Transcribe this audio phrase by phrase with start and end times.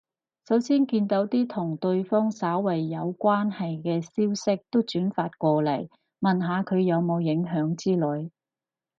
[0.47, 5.87] 首先見到啲同對方稍為有關係嘅消息就轉發過嚟，
[6.19, 8.31] 問下佢有冇影響之類